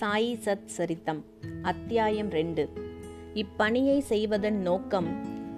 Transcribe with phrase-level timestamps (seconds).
[0.00, 1.24] சாயி சத் சரித்தம்
[1.62, 2.68] அத்தியாயம் ரெண்டு.
[3.34, 5.08] இப்பணியை செய்வதன் நோக்கம்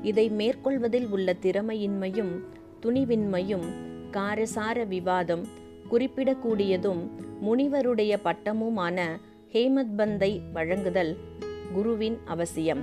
[0.03, 2.41] இதை மேற்கொள்வதில் உள்ள திறமையின்மையும்
[2.83, 3.65] துணிவின்மையும்
[4.11, 5.47] காரசார விவாதம்
[5.91, 7.11] குறிப்பிடக்கூடியதும்
[7.43, 9.09] முனிவருடைய பட்டமுமான
[9.53, 11.17] ஹேமத் பந்தை வழங்குதல்
[11.73, 12.81] குருவின் அவசியம்.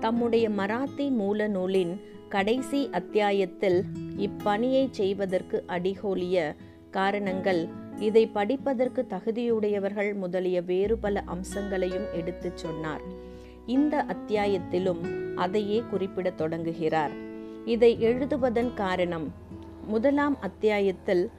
[0.00, 3.84] தம்முடைய மராத்தி மூல நூலின் கடைசி அத்தியாயத்தில்
[4.18, 6.54] இப்பணியை செய்வதற்கு அடிகோலிய
[6.90, 13.00] காரணங்கள் இதை படிப்பதற்கு தகுதியுடையவர்கள் முதலிய வேறு பல அம்சங்களையும் எடுத்துச் சொன்னார்.
[13.66, 17.10] இந்த அத்தியாயத்திலும் அதையே குறிப்பிடத் தொடங்குகிறார்.
[17.64, 19.32] இதை எழுதுவதன் காரணம்
[19.86, 21.30] முதலாம் அத்தியாயத்தில்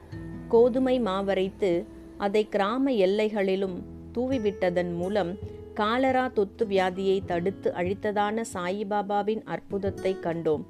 [0.48, 1.84] கோதுமை மாவரைத்து
[2.16, 3.82] அதை கிராம எல்லைகளிலும்
[4.14, 5.36] தூவிவிட்டதன் மூலம்
[5.74, 10.62] காலரா தொத்து வியாதியை தடுத்து அழித்ததான சாயிபாபாவின் அற்புதத்தை கண்டோம்.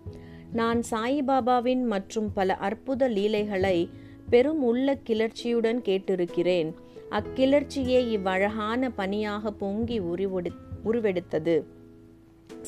[0.53, 3.91] நான் சாயிபாபாவின் மற்றும் பல அற்புத லீலைகளை
[4.31, 6.73] பெரும் உள்ள கிளர்ச்சியுடன் கேட்டிருக்கிறேன்.
[7.11, 10.51] அக்கிளர்ச்சியே இவ்வழகான பணியாக பொங்கி உருவெடு
[10.85, 11.65] உருவெடுத்தது.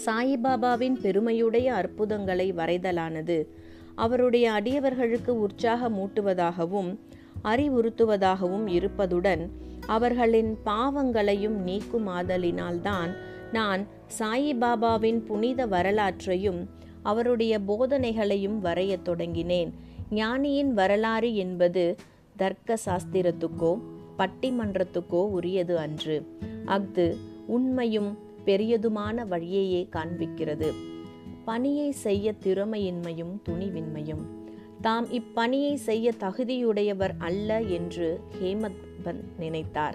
[0.05, 3.47] சாயிபாபாவின் பெருமையுடைய அற்புதங்களை வரைதலானது.
[3.95, 6.99] அவருடைய அடியவர்களுக்கு உற்சாகமூட்டுவதாகவும்
[7.45, 9.49] அறிவுறுத்துவதாகவும் இருப்பதுடன்
[9.87, 13.11] அவர்களின் பாவங்களையும் நீக்குமாதலினால்தான்
[13.53, 13.87] நான்
[14.19, 16.69] சாயிபாபாவின் புனித வரலாற்றையும்
[17.03, 19.71] அவருடைய போதனைகளையும் வரையத் தொடங்கினேன்.
[20.11, 21.97] ஞானியின் வரலாறு என்பது
[22.37, 23.79] தர்க்க சாஸ்திரத்துக்கோ
[24.19, 26.39] பட்டிமன்றத்துக்கோ உரியது அன்று.
[26.65, 27.17] அஃது
[27.47, 30.73] உண்மையும் பெரியதுமான வழியையே காண்பிக்கிறது.
[31.45, 34.25] பணியை செய்ய திறமையின்மையும் துணிவின்மையும்.
[34.81, 39.95] தாம் இப்பணியை செய்ய தகுதியுடையவர் அல்ல என்று ஹேமத் நினைத்தார்.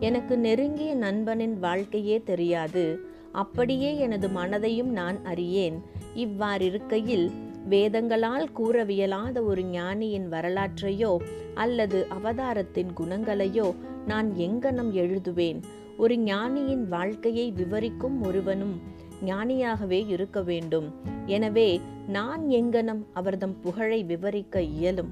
[0.00, 2.98] எனக்கு நெருங்கிய நண்பனின் வாழ்க்கையே தெரியாது.
[3.32, 5.82] அப்படியே எனது மனதையும் நான் அறியேன்.
[6.16, 7.30] இவ்வாறிருக்கையில்
[7.68, 11.16] வேதங்களால் கூறவியலாத ஒரு ஞானியின் வரலாற்றையோ
[11.54, 13.74] அல்லது அவதாரத்தின் குணங்களையோ
[14.06, 15.62] நான் எங்கனம் எழுதுவேன்?
[15.96, 18.80] ஒரு ஞானியின் வாழ்க்கையை விவரிக்கும் ஒருவனும்
[19.24, 20.94] ஞானியாகவே இருக்க வேண்டும்.
[21.26, 25.08] எனவே நான் எங்கனம் அவர்தம் புகழை விவரிக்க இயலும்?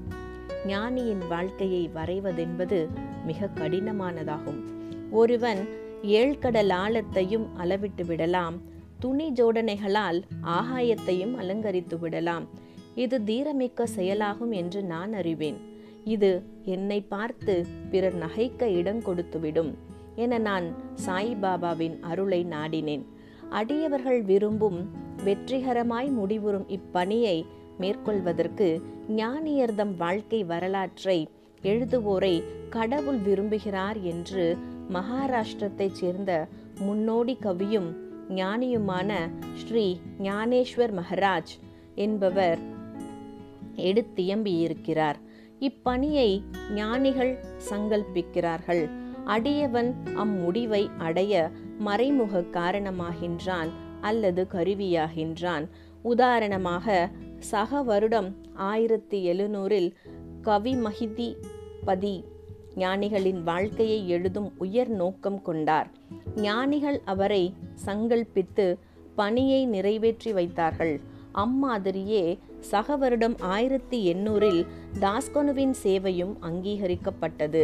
[0.67, 2.87] ஞானியின் வாழ்க்கையை வரைவதென்பது
[3.25, 4.61] மிக கடினமானதாகும்.
[5.11, 5.67] ஒருவன்
[6.03, 8.61] ஏழ்கடல் ஆழத்தையும் அளவிட்டு விடலாம்.
[8.99, 12.47] துணி ஜோடனைகளால் ஆகாயத்தையும் அலங்கரித்து விடலாம்.
[12.95, 15.59] இது தீரமிக்க செயலாகும் என்று நான் அறிவேன்.
[16.03, 19.73] இது என்னை பார்த்து பிறர் நகைக்க இடம் கொடுத்துவிடும்
[20.15, 23.05] என நான் சாய்பாபாவின் அருளை நாடினேன்.
[23.49, 24.89] அடியவர்கள் விரும்பும்
[25.25, 27.45] வெற்றிகரமாய் முடிவுறும் இப்பணியை
[27.77, 28.81] மேற்கொள்வதற்கு
[29.15, 31.29] ஞானியர்தம் வாழ்க்கை வரலாற்றை
[31.61, 34.57] எழுதுவோரை கடவுள் விரும்புகிறார் என்று
[34.93, 36.47] மகாராஷ்டிரத்தைச் சேர்ந்த
[36.79, 37.89] முன்னோடி கவியும்
[38.29, 41.53] ஞானியுமான ஸ்ரீ ஞானேஸ்வர் மகராஜ்
[41.95, 42.59] என்பவர்
[43.75, 45.15] எடுத்தியம்பியிருக்கிறார்
[45.59, 46.41] இப்பணியை
[46.73, 48.89] ஞானிகள் சங்கல்பிக்கிறார்கள்.
[49.25, 53.69] அடியவன் அம்முடிவை அடைய மறைமுக காரணமாகின்றான்
[54.01, 55.67] அல்லது கருவியாகின்றான்.
[56.01, 59.91] உதாரணமாக சக வருடம் ஆயிரத்தி எழுநூறில்
[60.43, 61.35] கவிமகிதி
[61.85, 62.23] பதி
[62.79, 65.89] ஞானிகளின் வாழ்க்கையை எழுதும் உயர் நோக்கம் கொண்டார்.
[66.35, 67.43] ஞானிகள் அவரை
[67.85, 68.65] சங்கல்பித்து
[69.15, 70.95] பணியை நிறைவேற்றி வைத்தார்கள்.
[71.35, 72.23] அம்மாதிரியே
[72.59, 74.61] சக வருடம் ஆயிரத்தி எண்ணூறில்
[74.99, 77.63] தாஸ்கனுவின் சேவையும் அங்கீகரிக்கப்பட்டது.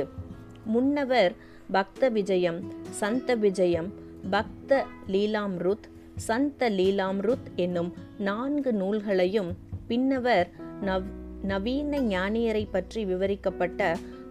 [0.65, 1.33] முன்னவர்
[1.71, 2.59] பக்த விஜயம்
[3.01, 3.89] சந்த விஜயம்
[4.29, 9.51] பக்த லீலாம்ருத் சந்த லீலாம்ருத் என்னும் நான்கு நூல்களையும்
[9.87, 10.49] பின்னவர்
[10.83, 11.07] நவ்
[11.43, 13.81] நவீன ஞானியரை பற்றி விவரிக்கப்பட்ட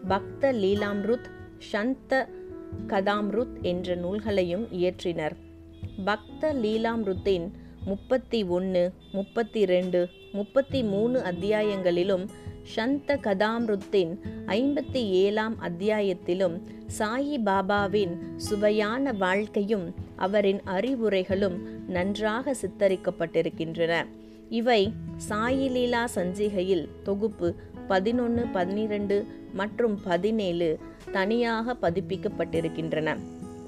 [0.08, 1.28] பக்த லீலாம்ருத்
[1.58, 2.28] சந்த
[2.86, 5.36] கதாம்ருத் என்ற நூல்களையும் இயற்றினர்.
[6.04, 7.50] பக்த லீலாம்ருத்தின்
[7.84, 12.28] முப்பத்தி ஒன்று முப்பத்தி ரெண்டு முப்பத்தி மூணு அத்தியாயங்களிலும்
[12.62, 16.60] சந்த கதாம்ருத்தின் ஐம்பத்தி ஏழாம் அத்தியாயத்திலும்
[16.98, 21.56] சாயி பாபாவின் சுவையான வாழ்க்கையும் அவரின் அறிவுரைகளும்
[21.88, 24.06] நன்றாக சித்தரிக்கப்பட்டிருக்கின்றன.
[24.48, 24.92] இவை
[25.28, 27.54] சாயிலீலா சஞ்சிகையில் தொகுப்பு
[27.88, 30.78] பதினொன்று பன்னிரண்டு மற்றும் பதினேழு
[31.12, 33.16] தனியாக பதிப்பிக்கப்பட்டிருக்கின்றன.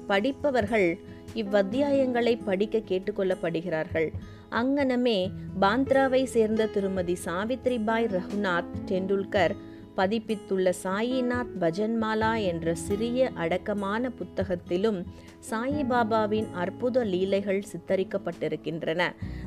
[0.07, 0.99] படிப்பவர்கள்
[1.35, 4.11] இவ்வத்தியாயங்களை படிக்க கேட்டுக்கொள்ளப்படுகிறார்கள்.
[4.51, 5.29] அங்கனமே
[5.61, 9.55] பாந்த்ராவை சேர்ந்த திருமதி சாவித்ரிபாய் ரகுநாத் டெண்டுல்கர்
[9.97, 15.05] பதிப்பித்துள்ள சாயிநாத் பஜன்மாலா என்ற சிறிய அடக்கமான புத்தகத்திலும்
[15.49, 19.01] சாயிபாபாவின் அற்புத லீலைகள் சித்தரிக்கப்பட்டிருக்கின்றன.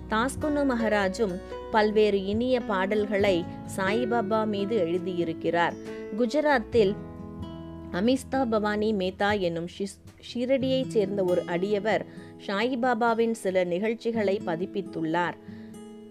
[0.09, 3.45] தாஸ்குனு மகராஜும் பல்வேறு இனிய பாடல்களை
[3.77, 5.73] சாயிபாபா மீது எழுதியிருக்கிறார்.
[6.19, 6.95] குஜராத்தில்
[7.93, 9.69] அமிஸ்தா பவானி மேத்தா என்னும்
[10.35, 12.07] ஷிரடியைச் சேர்ந்த ஒரு அடியவர்
[12.47, 15.35] ஷாயிபாபாவின் சில நிகழ்ச்சிகளை பதிப்பித்துள்ளார்.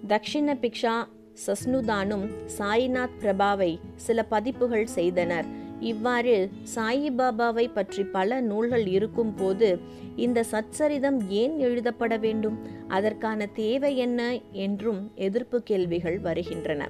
[0.07, 1.07] தக்ஷிண பிக்ஷா
[1.47, 5.45] சஸ்னுதானும் சாய்நாத் பிரபாவை சில பதிப்புகள் செய்தனர்.
[5.79, 9.79] இவ்வாறு சாயிபாபாவை பற்றி பல நூல்கள் இருக்கும் போது
[10.15, 12.59] இந்த சச்சரிதம் ஏன் எழுதப்பட வேண்டும்?
[12.87, 14.39] அதற்கான தேவை என்ன?
[14.51, 16.89] என்றும் எதிர்ப்பு கேள்விகள் வருகின்றன.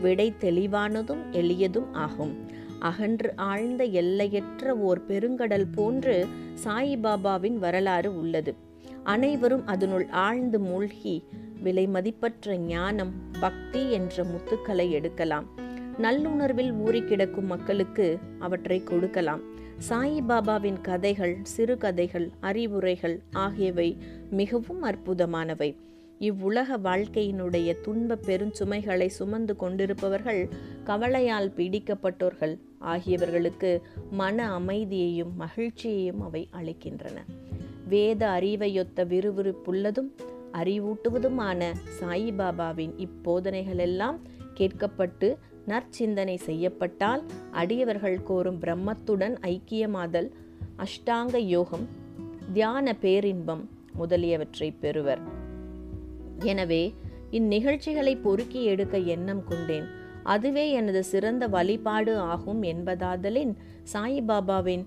[0.00, 2.46] விடை தெளிவானதும் எளியதும் ஆகும்.
[2.78, 6.26] அகன்று ஆழ்ந்த எல்லையற்ற ஓர் பெருங்கடல் போன்று
[6.64, 8.54] சாயிபாபாவின் வரலாறு உள்ளது.
[9.04, 11.24] அனைவரும் அதனுள் ஆழ்ந்து மூழ்கி
[11.60, 15.46] விலை மதிப்பற்ற ஞானம் பக்தி என்ற முத்துக்களை எடுக்கலாம்.
[15.98, 19.40] நல்லுணர்வில் ஊறி கிடக்கும் மக்களுக்கு அவற்றை கொடுக்கலாம்.
[19.88, 23.96] சாயிபாபாவின் கதைகள் சிறுகதைகள் அறிவுரைகள் ஆகியவை
[24.30, 25.76] மிகவும் அற்புதமானவை.
[26.18, 30.48] இவ்வுலக வாழ்க்கையினுடைய துன்ப பெருஞ்சுமைகளை சுமந்து கொண்டிருப்பவர்கள்
[30.84, 33.80] கவலையால் பீடிக்கப்பட்டோர்கள் ஆகியவர்களுக்கு
[34.10, 37.16] மன அமைதியையும் மகிழ்ச்சியையும் அவை அளிக்கின்றன.
[37.88, 40.10] வேத அறிவையொத்த விறுவிறுப்புள்ளதும்
[40.52, 44.18] அறிவூட்டுவதுமான சாயிபாபாவின் இப்போதனைகளெல்லாம்
[44.54, 45.36] கேட்கப்பட்டு
[45.66, 50.30] நற்சிந்தனை செய்யப்பட்டால் அடியவர்கள் கோரும் பிரம்மத்துடன் ஐக்கியமாதல்
[50.76, 51.88] அஷ்டாங்க யோகம்
[52.52, 55.20] தியான பேரின்பம் முதலியவற்றை பெறுவர்.
[56.38, 56.94] எனவே
[57.30, 59.86] இந்நிகழ்ச்சிகளை பொறுக்கி எடுக்க எண்ணம் கொண்டேன்.
[60.22, 63.56] அதுவே எனது சிறந்த வழிபாடு ஆகும் என்பதாதலின்
[63.92, 64.84] சாயிபாபாவின்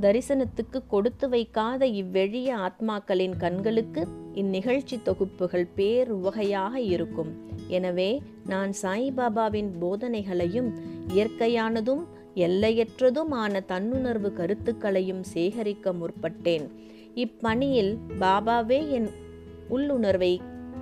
[0.00, 4.02] தரிசனத்துக்கு கொடுத்து வைக்காத இவ்வெழிய ஆத்மாக்களின் கண்களுக்கு
[4.34, 7.30] இந்நிகழ்ச்சி தொகுப்புகள் பேருவகையாக இருக்கும்.
[7.68, 8.10] எனவே
[8.46, 10.70] நான் சாய்பாபாவின் போதனைகளையும்
[11.14, 12.04] இயற்கையானதும்
[12.46, 16.66] எல்லையற்றதுமான தன்னுணர்வு கருத்துக்களையும் சேகரிக்க முற்பட்டேன்.
[17.24, 19.10] இப்பணியில் பாபாவே என்
[19.68, 20.32] உள்ளுணர்வை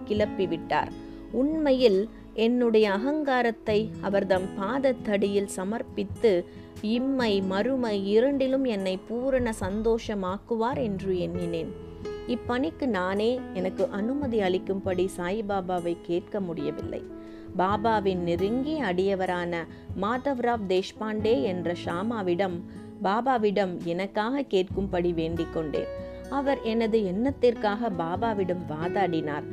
[0.09, 0.93] கிளப்பிவிட்டார்.
[1.33, 2.01] உண்மையில்
[2.35, 6.33] என்னுடைய அகங்காரத்தை அவர்தம் பாதத்தடியில் சமர்ப்பித்து
[6.81, 11.75] இம்மை மறுமை இரண்டிலும் என்னை பூரண சந்தோஷமாக்குவார் என்று எண்ணினேன்.
[12.29, 17.03] இப்பணிக்கு நானே எனக்கு அனுமதி அளிக்கும்படி சாய்பாபாவை கேட்க முடியவில்லை.
[17.59, 19.57] பாபாவின் நெருங்கிய அடியவரான
[20.03, 22.61] மாதவ்ராவ் தேஷ்பாண்டே என்ற ஷாமாவிடம்
[23.03, 25.87] பாபாவிடம் எனக்காக கேட்கும்படி வேண்டிக் கொண்டேன்.
[26.31, 29.45] அவர் எனது எண்ணத்திற்காக பாபாவிடம் வாதாடினார்.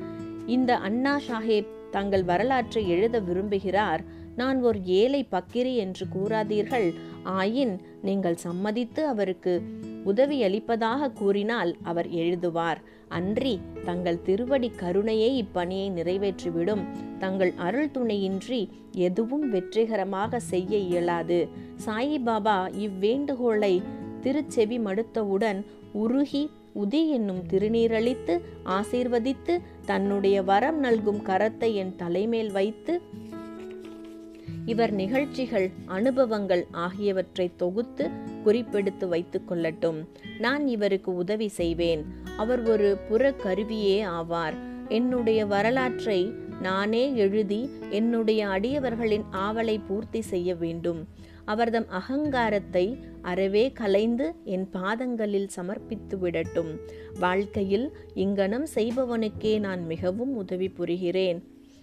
[0.45, 3.99] இந்த அண்ணா சாஹேப் தங்கள் வரலாற்றை எழுத விரும்புகிறார்.
[4.35, 6.93] நான் ஒரு ஏழை பக்கிரி என்று கூறாதீர்கள்.
[7.23, 9.61] ஆயின் நீங்கள் சம்மதித்து அவருக்கு
[10.05, 12.77] உதவியளிப்பதாக கூறினால் அவர் எழுதுவார்.
[13.09, 16.83] அன்றி தங்கள் திருவடி கருணையே இப்பணியை நிறைவேற்றிவிடும்.
[17.19, 21.47] தங்கள் அருள் துணையின்றி எதுவும் வெற்றிகரமாக செய்ய இயலாது.
[21.85, 23.81] சாயிபாபா இவ்வேண்டுகோளை
[24.21, 33.01] திருச்செவி மடுத்தவுடன் உருகி உதி என்னும் திருநீரளித்து ஆசீர்வதித்து தன்னுடைய வரம் நல்கும் கரத்தை என் தலைமேல் வைத்து
[34.65, 38.09] இவர் நிகழ்ச்சிகள் அனுபவங்கள் ஆகியவற்றை தொகுத்து
[38.45, 40.07] குறிப்பெடுத்து வைத்துக் கொள்ளட்டும்.
[40.39, 42.05] நான் இவருக்கு உதவி செய்வேன்.
[42.37, 44.53] அவர் ஒரு புற கருவியே ஆவார்.
[44.87, 46.31] என்னுடைய வரலாற்றை
[46.61, 51.07] நானே எழுதி என்னுடைய அடியவர்களின் ஆவலை பூர்த்தி செய்ய வேண்டும்.
[51.45, 56.79] அவர்தம் அகங்காரத்தை அறவே கலைந்து என் பாதங்களில் சமர்ப்பித்து விடட்டும்.
[57.19, 61.41] வாழ்க்கையில் இங்கனம் செய்பவனுக்கே நான் மிகவும் உதவி புரிகிறேன்.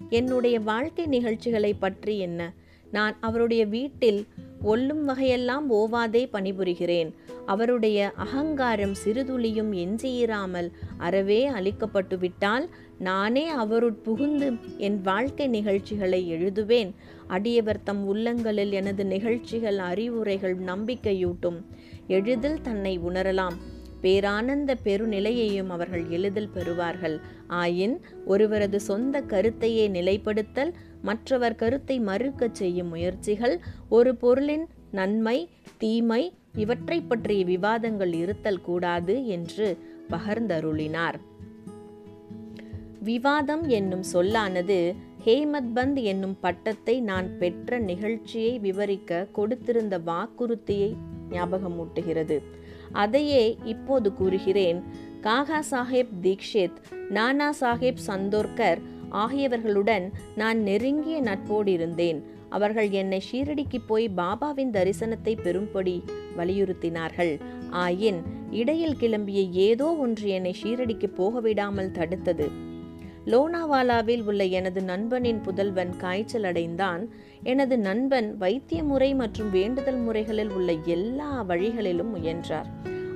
[0.09, 2.53] என்னுடைய வாழ்க்கை நிகழ்ச்சிகளை பற்றி என்ன?
[2.93, 4.27] நான் அவருடைய வீட்டில்
[4.65, 7.13] ஒல்லும் வகையெல்லாம் ஓவாதே பணிபுரிகிறேன்.
[7.47, 16.91] அவருடைய அகங்காரம் சிறுதுளியும் எஞ்சியிராமல் அறவே அளிக்கப்பட்டு விட்டால் நானே அவருட் புகுந்து என் வாழ்க்கை நிகழ்ச்சிகளை எழுதுவேன்.
[17.29, 21.65] அடியவர் தம் உள்ளங்களில் எனது நிகழ்ச்சிகள் அறிவுரைகள் நம்பிக்கையூட்டும்.
[22.07, 23.57] எளிதில் தன்னை உணரலாம்.
[24.03, 27.21] பேரானந்த பெருநிலையையும் அவர்கள் எளிதில் பெறுவார்கள்.
[27.49, 37.01] ஆயின் ஒருவரது சொந்த கருத்தையே நிலைப்படுத்தல் மற்றவர் கருத்தை மறுக்கச் செய்யும் முயற்சிகள் ஒரு பொருளின் நன்மை தீமை இவற்றை
[37.01, 39.79] பற்றிய விவாதங்கள் இருத்தல் கூடாது என்று
[40.11, 41.15] பகர்ந்தருளினார்.
[43.03, 50.97] விவாதம் என்னும் சொல்லானது ஹேமத்பந்த் என்னும் பட்டத்தை நான் பெற்ற நிகழ்ச்சியை விவரிக்க கொடுத்திருந்த வாக்குறுதியை
[51.31, 52.43] ஞாபகமூட்டுகிறது.
[52.93, 54.83] அதையே இப்போது கூறுகிறேன்.
[55.23, 58.79] காகா சாஹேப் தீக்ஷித் நானா சாஹேப் சந்தோர்கர்
[59.11, 66.03] ஆகியவர்களுடன் நான் நெருங்கிய நட்போடு இருந்தேன் அவர்கள் என்னை ஷீரடிக்கு போய் பாபாவின் தரிசனத்தை பெறும்படி
[66.37, 67.41] வலியுறுத்தினார்கள்.
[67.73, 72.49] ஆயின் இடையில் கிளம்பிய ஏதோ ஒன்று என்னை ஷீரடிக்கு போக விடாமல் தடுத்தது.
[73.27, 77.09] லோனாவாலாவில் உள்ள எனது நண்பனின் புதல்வன் காய்ச்சல் அடைந்தான்.
[77.43, 82.67] எனது நண்பன் வைத்திய முறை மற்றும் வேண்டுதல் முறைகளில் உள்ள எல்லா வழிகளிலும் முயன்றார்.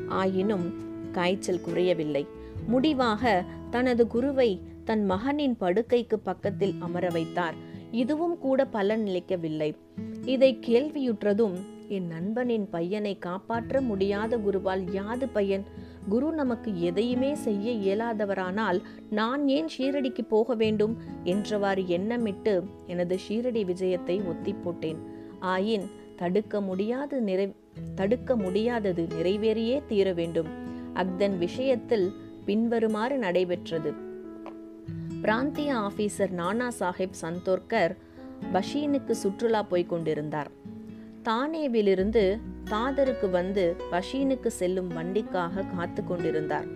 [0.08, 0.74] ஆயினும்
[1.12, 2.26] காய்ச்சல் குறையவில்லை.
[2.66, 7.54] முடிவாக தனது குருவை தன் மகனின் படுக்கைக்கு பக்கத்தில் அமர வைத்தார்.
[7.90, 9.76] இதுவும் கூட பலன் நிலைக்கவில்லை.
[10.24, 11.54] இதை கேள்வியுற்றதும்
[11.88, 15.64] என் நண்பனின் பையனை காப்பாற்ற முடியாத குருவால் யாது பையன்?
[16.08, 20.96] குரு நமக்கு எதையுமே செய்ய இயலாதவரானால் நான் ஏன் ஷீரடிக்கு போக வேண்டும்?
[21.24, 24.98] என்றவாறு எண்ணமிட்டு எனது ஷீரடி விஜயத்தை ஒத்தி போட்டேன்.
[25.42, 25.86] ஆயின்
[26.16, 27.52] தடுக்க முடியாது நிறை
[27.94, 30.46] தடுக்க முடியாதது நிறைவேறியே தீர வேண்டும்.
[30.94, 32.12] அக்தன் விஷயத்தில்
[32.44, 34.12] பின்வருமாறு நடைபெற்றது.
[35.24, 37.92] பிராந்திய ஆபீசர் நானா சாஹிப் சந்தோர்கர்
[38.52, 40.50] பஷீனுக்கு சுற்றுலா போய் கொண்டிருந்தார்.
[41.22, 42.40] தானேவிலிருந்து
[42.70, 46.66] தாதருக்கு வந்து பஷீனுக்கு செல்லும் வண்டிக்காக காத்து கொண்டிருந்தார்.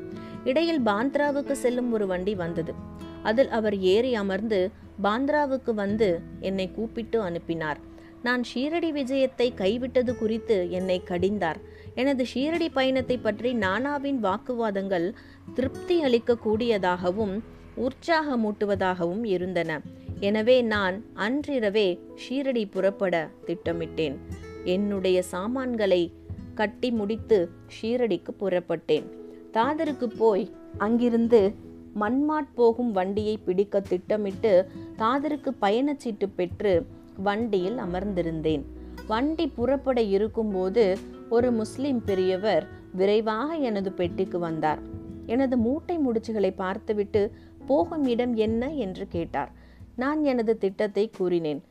[0.45, 2.75] இடையில் பாந்த்ராவுக்கு செல்லும் ஒரு வண்டி வந்தது.
[3.23, 4.71] அதில் அவர் ஏறி அமர்ந்து
[5.03, 7.79] பாந்த்ராவுக்கு வந்து என்னை கூப்பிட்டு அனுப்பினார்.
[8.23, 11.57] நான் ஷீரடி விஜயத்தை கைவிட்டது குறித்து என்னை கடிந்தார்.
[11.95, 15.15] எனது ஷீரடி பயணத்தை பற்றி நானாவின் வாக்குவாதங்கள்
[15.55, 17.37] திருப்தி அளிக்க கூடியதாகவும்
[17.87, 19.81] உற்சாகமூட்டுவதாகவும் இருந்தன.
[20.21, 21.89] எனவே நான் அன்றிரவே
[22.23, 23.15] ஷீரடி புறப்பட
[23.47, 24.17] திட்டமிட்டேன்.
[24.65, 26.03] என்னுடைய சாமான்களை
[26.55, 27.39] கட்டி முடித்து
[27.77, 29.07] ஷீரடிக்கு புறப்பட்டேன்.
[29.53, 31.55] தாதருக்கு போய் அங்கிருந்து
[32.01, 34.53] மன்மாட் போகும் வண்டியை பிடிக்க திட்டமிட்டு
[34.97, 38.65] தாதருக்கு பயணச்சீட்டு பெற்று வண்டியில் அமர்ந்திருந்தேன்.
[39.07, 40.85] வண்டி புறப்பட இருக்கும்போது
[41.29, 44.81] ஒரு முஸ்லிம் பெரியவர் விரைவாக எனது பெட்டிக்கு வந்தார்.
[45.27, 47.23] எனது மூட்டை முடிச்சுகளை பார்த்துவிட்டு
[47.71, 49.51] போகும் இடம் என்ன என்று கேட்டார்.
[50.03, 51.63] நான் எனது திட்டத்தை கூறினேன்.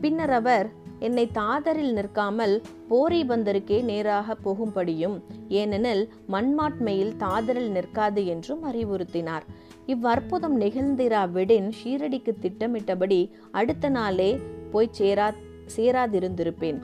[0.00, 2.54] பின்னர் அவர் என்னை தாதரில் நிற்காமல்
[2.88, 5.16] போரி பந்தருக்கே நேராக போகும்படியும்
[5.60, 9.46] ஏனெனில் மண்மாட்மையில் தாதரில் நிற்காது என்றும் அறிவுறுத்தினார்.
[9.86, 13.20] இவ்வற்புதம் நிகழ்ந்திராவிடின் ஷீரடிக்கு திட்டமிட்டபடி
[13.60, 14.30] அடுத்த நாளே
[14.72, 15.28] போய் சேரா
[15.76, 16.80] சேராதிருந்திருப்பேன்.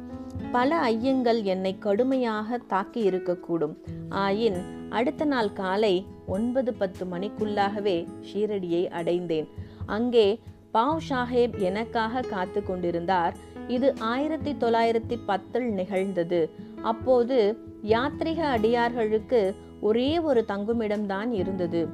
[0.52, 3.74] பல ஐயங்கள் என்னை கடுமையாக தாக்கி இருக்கக்கூடும்
[4.22, 4.58] ஆயின்
[4.90, 5.94] அடுத்த நாள் காலை
[6.26, 9.48] ஒன்பது பத்து மணிக்குள்ளாகவே ஷீரடியை அடைந்தேன்.
[9.86, 10.40] அங்கே
[10.74, 13.36] பாவ் சாஹேப் எனக்காக காத்து கொண்டிருந்தார்.
[13.68, 16.50] இது ஆயிரத்தி தொள்ளாயிரத்தி பத்தில் நிகழ்ந்தது.
[16.82, 21.88] அப்போது யாத்ரிக அடியார்களுக்கு ஒரே ஒரு தங்குமிடம்தான் இருந்தது.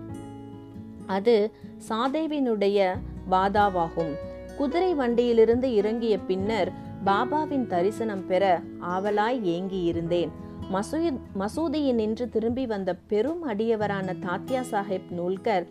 [1.06, 1.50] அது
[1.88, 2.98] சாதேவினுடைய
[3.30, 4.12] வாதாவாகும்.
[4.56, 6.72] குதிரை வண்டியிலிருந்து இறங்கிய பின்னர்
[7.04, 9.82] பாபாவின் தரிசனம் பெற ஆவலாய் ஏங்கி
[10.70, 15.66] மசூ மசூதியின் மசூதியினின்று திரும்பி வந்த பெரும் அடியவரான தாத்யா சாஹிப் நூல்கர்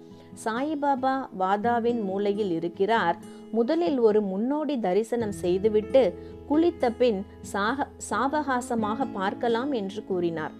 [0.46, 3.18] சாயிபாபா வாதாவின் மூலையில் இருக்கிறார்.
[3.52, 6.20] முதலில் ஒரு முன்னோடி தரிசனம் செய்துவிட்டு
[6.50, 10.52] குளித்த பின் சாக சாவகாசமாக பார்க்கலாம் என்று கூறினார்.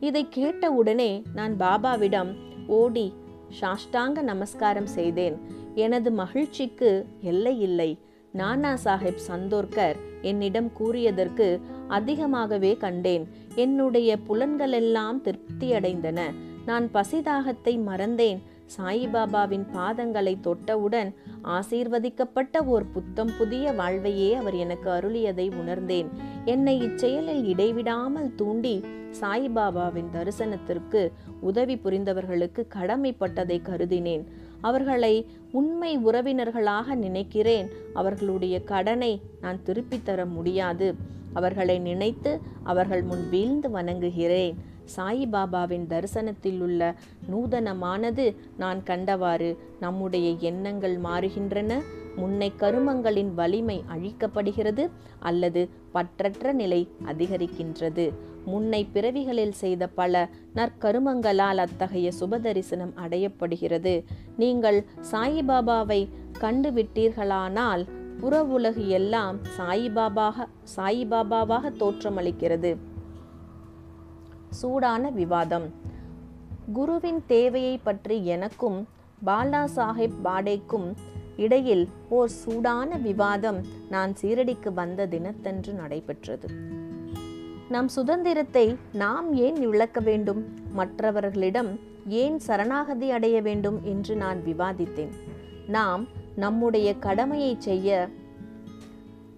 [0.00, 2.34] இதை கேட்டவுடனே நான் பாபாவிடம்
[2.66, 3.12] ஓடி
[3.60, 5.40] சாஷ்டாங்க நமஸ்காரம் செய்தேன்.
[5.74, 7.98] எனது மகிழ்ச்சிக்கு எல்லை இல்லை.
[8.36, 11.48] நானா சாஹிப் சந்தோர்கர் என்னிடம் கூறியதற்கு
[11.88, 13.24] அதிகமாகவே கண்டேன்.
[13.54, 16.20] என்னுடைய புலன்களெல்லாம் திருப்தியடைந்தன.
[16.66, 18.40] நான் பசிதாகத்தை மறந்தேன்.
[18.76, 21.10] சாயிபாபாவின் பாதங்களை தொட்டவுடன்
[21.44, 26.08] ஆசீர்வதிக்கப்பட்ட ஓர் புத்தம் புதிய வாழ்வையே அவர் எனக்கு அருளியதை உணர்ந்தேன்.
[26.44, 28.74] என்னை இச்செயலில் இடைவிடாமல் தூண்டி
[29.20, 31.02] சாயிபாபாவின் தரிசனத்திற்கு
[31.40, 34.24] உதவி புரிந்தவர்களுக்கு கடமைப்பட்டதை கருதினேன்.
[34.66, 35.14] அவர்களை
[35.52, 37.68] உண்மை உறவினர்களாக நினைக்கிறேன்.
[37.94, 40.94] அவர்களுடைய கடனை நான் திருப்பித் தர முடியாது.
[41.32, 44.54] அவர்களை நினைத்து அவர்கள் முன் வீழ்ந்து வணங்குகிறேன்.
[44.96, 46.94] சாயிபாபாவின் தரிசனத்தில் உள்ள
[47.30, 51.82] நூதனமானது நான் கண்டவாறு நம்முடைய எண்ணங்கள் மாறுகின்றன.
[52.16, 54.90] முன்னை கருமங்களின் வலிமை அழிக்கப்படுகிறது.
[55.18, 58.12] அல்லது பற்றற்ற நிலை அதிகரிக்கின்றது.
[58.44, 64.04] முன்னை பிறவிகளில் செய்த பல நற்கருமங்களால் அத்தகைய சுபதரிசனம் அடையப்படுகிறது.
[64.36, 67.88] நீங்கள் சாயிபாபாவை கண்டுவிட்டீர்களானால்
[68.20, 72.76] புற உலகு எல்லாம் சாயிபாபாக சாயிபாபாவாக தோற்றமளிக்கிறது.
[74.50, 75.66] சூடான விவாதம்.
[76.72, 78.88] குருவின் தேவையை பற்றி எனக்கும்
[79.26, 80.94] பாலா சாஹிப் பாடேக்கும்
[81.36, 86.48] இடையில் ஓர் சூடான விவாதம் நான் சீரடிக்கு வந்த தினத்தன்று நடைபெற்றது.
[87.68, 90.44] நம் சுதந்திரத்தை நாம் ஏன் விளக்க வேண்டும்?
[90.72, 95.12] மற்றவர்களிடம் ஏன் சரணாகதி அடைய வேண்டும் என்று நான் விவாதித்தேன்.
[95.66, 98.08] நாம் நம்முடைய கடமையை செய்ய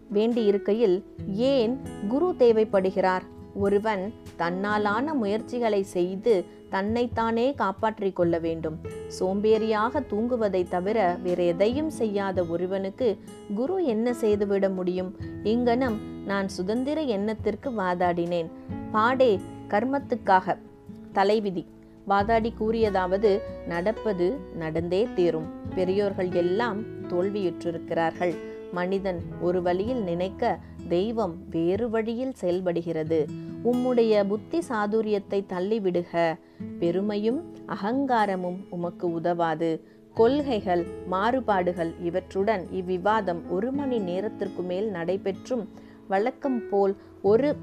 [0.09, 3.23] வேண்டியிருக்கையில் ஏன் குரு தேவைப்படுகிறார்?
[3.59, 8.79] ஒருவன் தன்னாலான முயற்சிகளை செய்து தன்னைத்தானே காப்பாற்றிக் கொள்ள வேண்டும்.
[9.21, 13.19] சோம்பேறியாக தூங்குவதை தவிர வேறு எதையும் செய்யாத ஒருவனுக்கு
[13.55, 15.17] குரு என்ன செய்துவிட முடியும்?
[15.45, 18.51] இங்கனம் நான் சுதந்திர எண்ணத்திற்கு வாதாடினேன்.
[18.93, 20.57] பாடே கர்மத்துக்காக.
[21.13, 21.67] தலைவிதி.
[22.05, 25.49] வாதாடி கூறியதாவது நடப்பது நடந்தே தீரும்.
[25.75, 28.48] பெரியோர்கள் எல்லாம் தோல்வியுற்றிருக்கிறார்கள்.
[28.73, 30.59] மனிதன் ஒரு வழியில் நினைக்க
[30.89, 33.27] தெய்வம் வேறு வழியில் செயல்படுகிறது.
[33.65, 36.39] உம்முடைய புத்தி சாதுரியத்தை தள்ளிவிடுக.
[36.79, 39.97] பெருமையும் அகங்காரமும் உமக்கு உதவாது.
[40.15, 45.69] கொள்கைகள் மாறுபாடுகள் இவற்றுடன் இவ்விவாதம் ஒரு மணி நேரத்திற்கு மேல் நடைபெற்றும்.
[46.09, 47.57] வழக்கம் போல் ஒரு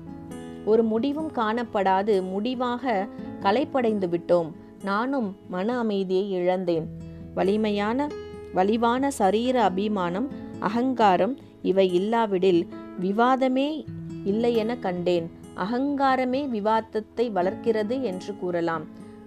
[0.65, 2.29] ஒரு முடிவும் காணப்படாது.
[2.29, 3.07] முடிவாக
[3.39, 4.51] களைப்படைந்து விட்டோம்.
[4.83, 6.87] நானும் மன அமைதியை இழந்தேன்.
[7.33, 8.07] வலிமையான
[8.55, 12.67] வலிவான சரீர அபிமானம் அகங்காரம் இவை இல்லாவிடில்
[13.01, 13.85] விவாதமே
[14.23, 15.31] இல்லையென கண்டேன்.
[15.55, 18.85] அகங்காரமே விவாதத்தை வளர்க்கிறது என்று கூறலாம்.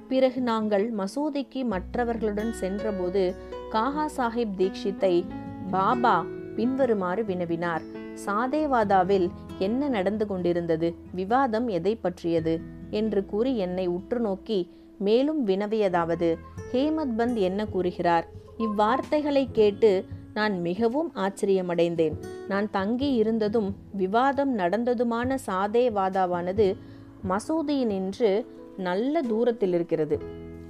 [0.09, 3.35] பிறகு நாங்கள் மசூதிக்கு மற்றவர்களுடன் சென்றபோது
[3.73, 5.25] காஹா சாஹிப் தீக்ஷித்தை
[5.71, 7.81] பாபா பின்வருமாறு வினவினார்.
[8.27, 10.95] சாதேவாதாவில் என்ன நடந்து கொண்டிருந்தது?
[11.13, 12.61] விவாதம் எதை பற்றியது?
[12.91, 16.37] என்று கூறி என்னை உற்று நோக்கி மேலும் வினவியதாவது.
[16.73, 18.29] ஹேமத் பந்த் என்ன கூறுகிறார்?
[18.59, 20.05] இவ்வார்த்தைகளை கேட்டு
[20.39, 22.17] நான் மிகவும் ஆச்சரியமடைந்தேன்.
[22.49, 26.77] நான் தங்கி இருந்ததும் விவாதம் நடந்ததுமான சாதே சாதேவாதாவானது
[27.29, 30.21] மசூதியினின்று நல்ல தூரத்தில் இருக்கிறது.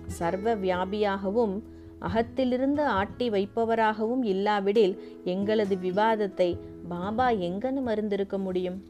[0.06, 1.62] சர்வ வியாபியாகவும்
[2.00, 4.94] அகத்திலிருந்து ஆட்டி வைப்பவராகவும் இல்லாவிடில்
[5.24, 6.58] எங்களது விவாதத்தை
[6.88, 8.82] பாபா எங்கன்னு மருந்திருக்க முடியும்?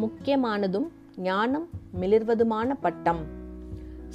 [0.00, 1.68] முக்கியமானதும் ஞானம்
[2.00, 3.40] மிளிர்வதுமான பட்டம்.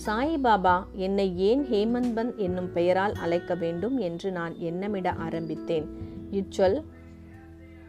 [0.06, 5.88] சாய்பாபா என்னை ஏன் ஹேமந்த் என்னும் பெயரால் அழைக்க வேண்டும் என்று நான் எண்ணமிட ஆரம்பித்தேன்.
[6.32, 6.84] இச்சொல்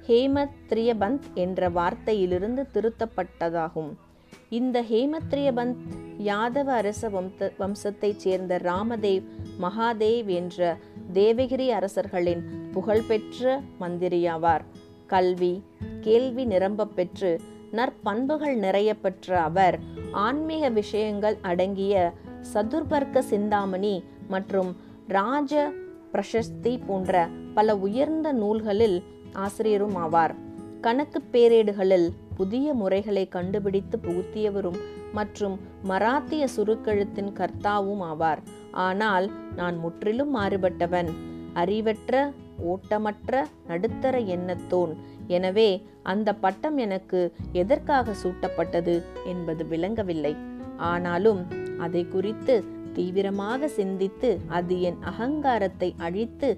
[0.07, 3.95] ஹேமத்ரியபந்த் என்ற வார்த்தையிலிருந்து திருத்தப்பட்டதாகும்.
[4.49, 5.77] இந்த ஹேமத்ரியபந்த்
[6.19, 9.25] யாதவ அரச வம்ச வம்சத்தைச் சேர்ந்த ராமதேவ்
[9.61, 10.77] மகாதேவ் என்ற
[11.13, 14.61] தேவகிரி அரசர்களின் புகழ்பெற்ற மந்திரியாவார்.
[15.07, 15.63] கல்வி
[16.01, 17.41] கேள்வி நிரம்ப பெற்று
[17.73, 19.79] நற்பண்புகள் நிறைய பெற்ற அவர்
[20.11, 22.13] ஆன்மீக விஷயங்கள் அடங்கிய
[22.55, 24.77] சதுர்பர்க்க சிந்தாமணி மற்றும்
[25.09, 25.73] ராஜ
[26.13, 30.35] பிரசஸ்தி போன்ற பல உயர்ந்த நூல்களில் ஆசிரியரும் ஆவார்.
[30.81, 34.79] கணக்கு பேரேடுகளில் புதிய முறைகளை கண்டுபிடித்து புகுத்தியவரும்
[35.13, 38.39] மற்றும் மராத்திய சுருக்கெழுத்தின் கர்த்தாவும் ஆவார்.
[38.71, 41.09] ஆனால் நான் முற்றிலும் மாறுபட்டவன்.
[41.53, 44.93] அறிவற்ற ஓட்டமற்ற நடுத்தர எண்ணத்தோன்
[45.27, 47.21] எனவே அந்த பட்டம் எனக்கு
[47.53, 50.37] எதற்காக சூட்டப்பட்டது என்பது விளங்கவில்லை.
[50.77, 51.47] ஆனாலும்
[51.79, 56.49] அதை குறித்து தீவிரமாக சிந்தித்து அது என் அகங்காரத்தை அழித்து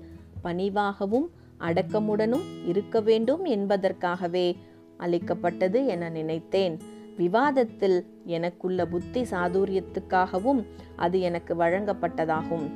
[0.42, 1.28] பணிவாகவும்
[1.58, 4.56] அடக்கமுடனும் இருக்க வேண்டும் என்பதற்காகவே
[4.96, 6.76] அளிக்கப்பட்டது என நினைத்தேன்.
[7.16, 10.60] விவாதத்தில் எனக்குள்ள புத்தி சாதுரியத்துக்காகவும்
[10.96, 12.66] அது எனக்கு வழங்கப்பட்டதாகும்.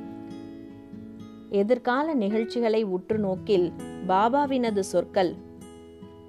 [1.55, 3.73] எதிர்கால நிகழ்ச்சிகளை உற்று நோக்கில்
[4.09, 5.35] பாபாவினது சொற்கள்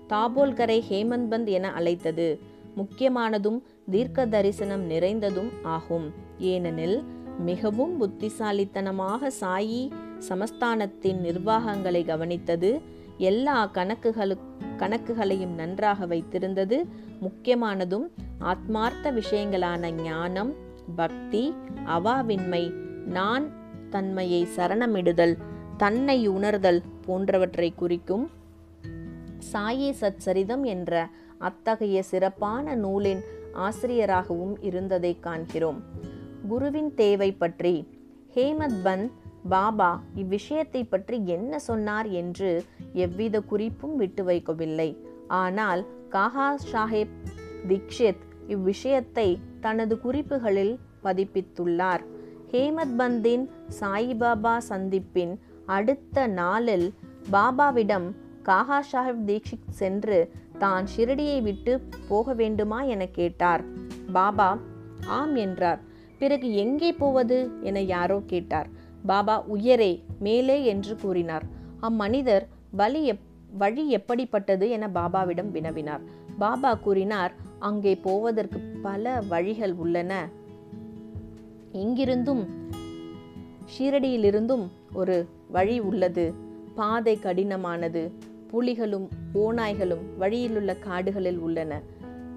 [0.10, 2.40] தாபோல்கரை ஹேமந்த் பந்த் என அழைத்தது.
[2.78, 3.62] முக்கியமானதும்
[3.92, 6.14] தீர்க்க தரிசனம் நிறைந்ததும் ஆகும்.
[6.38, 7.04] ஏனெனில்
[7.40, 9.92] மிகவும் புத்திசாலித்தனமாக சாயி
[10.30, 12.82] சமஸ்தானத்தின் நிர்வாகங்களை கவனித்தது.
[13.18, 14.38] எல்லா கணக்குகளு
[14.78, 16.86] கணக்குகளையும் நன்றாக வைத்திருந்தது.
[17.22, 18.08] முக்கியமானதும்
[18.40, 20.54] ஆத்மார்த்த விஷயங்களான ஞானம்
[20.96, 21.54] பக்தி
[21.86, 22.64] அவாவின்மை
[23.06, 25.38] நான் தன்மையை சரணமிடுதல்
[25.78, 28.30] தன்னை உணர்தல் போன்றவற்றை குறிக்கும்
[29.54, 33.22] சாயே சச்சரிதம் என்ற அத்தகைய சிறப்பான நூலின்
[33.54, 35.82] ஆசிரியராகவும் இருந்ததை காண்கிறோம்.
[36.48, 37.88] குருவின் தேவை பற்றி
[38.36, 39.12] ஹேமத் பந்த்
[39.50, 44.98] பாபா இவ்விஷயத்தை பற்றி என்ன சொன்னார் என்று எவ்வித குறிப்பும் விட்டு வைக்கவில்லை.
[45.28, 47.16] ஆனால் காஹா சாஹேப்
[47.68, 52.04] தீக்ஷித் இவ்விஷயத்தை தனது குறிப்புகளில் பதிப்பித்துள்ளார்.
[52.56, 56.94] ஹேமத் பந்தின் சாயிபாபா சந்திப்பின் அடுத்த நாளில்
[57.32, 58.12] பாபாவிடம்
[58.46, 63.64] காகா சாஹிப் தீக்ஷித் சென்று தான் ஷிரடியை விட்டு போக வேண்டுமா என கேட்டார்.
[64.14, 64.58] பாபா
[65.08, 65.80] ஆம் என்றார்.
[66.20, 67.52] பிறகு எங்கே போவது?
[67.62, 68.68] என யாரோ கேட்டார்.
[69.06, 71.44] பாபா உயரே மேலே என்று கூறினார்.
[71.80, 73.20] அம்மனிதர் வழி எப்
[73.58, 74.70] வழி எப்படிப்பட்டது?
[74.70, 76.02] என பாபாவிடம் வினவினார்.
[76.40, 80.30] பாபா கூறினார் அங்கே போவதற்கு பல வழிகள் உள்ளன.
[81.76, 82.46] இங்கிருந்தும்
[83.78, 86.34] ஷீரடியிலிருந்தும் ஒரு வழி உள்ளது.
[86.76, 88.12] பாதை கடினமானது.
[88.52, 91.82] புலிகளும் ஓநாய்களும் வழியிலுள்ள காடுகளில் உள்ளன.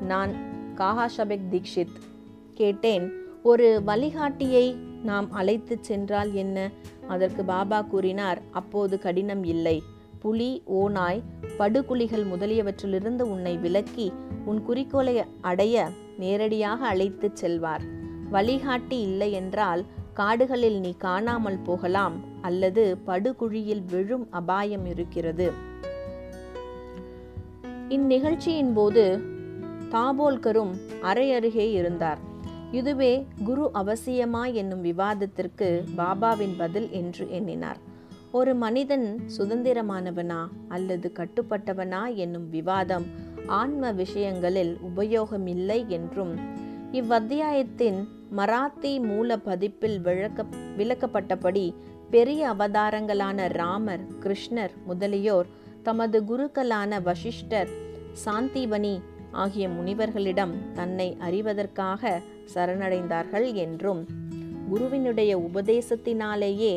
[0.01, 0.31] நான்
[0.77, 1.97] காஹாஷபெக் தீக்ஷித்
[2.55, 6.71] கேட்டேன் ஒரு வழிகாட்டியை நாம் அழைத்து சென்றால் என்ன?
[7.09, 9.83] அதற்கு பாபா கூறினார் அப்போது கடினம் இல்லை.
[10.19, 11.23] புலி ஓநாய்
[11.59, 14.13] படுகுழிகள் முதலியவற்றிலிருந்து உன்னை விலக்கி
[14.45, 17.98] உன் குறிக்கோளை அடைய நேரடியாக அழைத்துச் செல்வார்.
[18.31, 25.53] வழிகாட்டி இல்லை என்றால் காடுகளில் நீ காணாமல் போகலாம் அல்லது படுகுழியில் விழும் அபாயம் இருக்கிறது.
[27.89, 29.05] இந்நிகழ்ச்சியின் போது
[29.91, 32.19] தாபோல்கரும் அரையருகே இருந்தார்.
[32.73, 37.81] இதுவே குரு அவசியமா என்னும் விவாதத்திற்கு பாபாவின் பதில் என்று எண்ணினார்.
[38.33, 43.07] ஒரு மனிதன் சுதந்திரமானவனா அல்லது கட்டுப்பட்டவனா என்னும் விவாதம்
[43.47, 46.35] ஆன்ம விஷயங்களில் உபயோகமில்லை என்றும்
[46.93, 48.01] இவ்வத்தியாயத்தின்
[48.37, 50.45] மராத்தி மூல பதிப்பில் விளக்க
[50.77, 51.67] விளக்கப்பட்டபடி
[52.11, 55.49] பெரிய அவதாரங்களான ராமர் கிருஷ்ணர் முதலியோர்
[55.83, 57.71] தமது குருக்களான வசிஷ்டர்
[58.25, 58.95] சாந்திவனி
[59.33, 62.13] ஆகிய முனிவர்களிடம் தன்னை அறிவதற்காக
[62.55, 64.03] சரணடைந்தார்கள் என்றும்
[64.69, 66.75] குருவினுடைய உபதேசத்தினாலேயே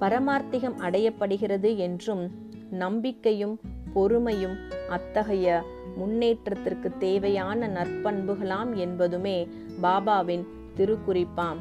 [0.00, 2.24] பரமார்த்திகம் அடையப்படுகிறது என்றும்
[2.70, 3.56] நம்பிக்கையும்
[3.94, 4.56] பொறுமையும்
[4.88, 5.62] அத்தகைய
[5.96, 9.38] முன்னேற்றத்திற்கு தேவையான நற்பண்புகளாம் என்பதுமே
[9.82, 10.44] பாபாவின்
[10.76, 11.60] திருக்குறிப்பாம்.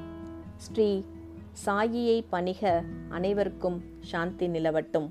[0.55, 1.03] ஸ்ரீ
[1.65, 5.09] சாயியை பணிக அனைவருக்கும் சாந்தி நிலவட்டும்.